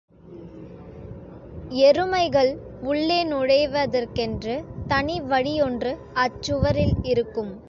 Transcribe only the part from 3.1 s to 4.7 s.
நுழைவதற்கென்று